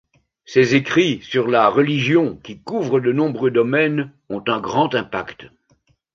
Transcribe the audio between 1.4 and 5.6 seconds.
la religion, qui couvrent de nombreux domaines, ont un grand impact.